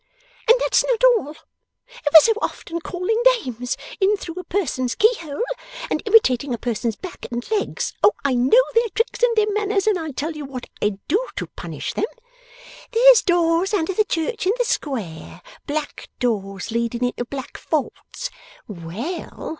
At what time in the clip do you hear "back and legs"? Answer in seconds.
6.95-7.93